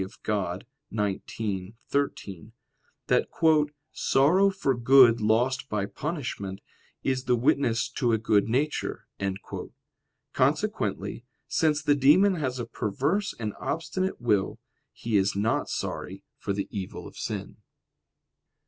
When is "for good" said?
4.49-5.21